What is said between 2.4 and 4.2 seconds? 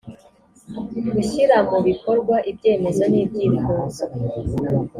ibyemezo n ibyifuzo